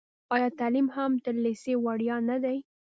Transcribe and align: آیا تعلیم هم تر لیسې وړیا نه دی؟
آیا 0.35 0.49
تعلیم 0.59 0.87
هم 0.95 1.11
تر 1.25 1.35
لیسې 1.43 1.73
وړیا 1.85 2.17
نه 2.29 2.37
دی؟ 2.43 2.57